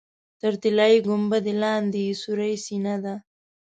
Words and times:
تر 0.39 0.53
طلایي 0.61 0.97
ګنبدې 1.07 1.53
لاندې 1.61 1.99
یې 2.07 2.13
سورۍ 2.21 2.53
سینه 2.65 2.95
ده. 3.03 3.15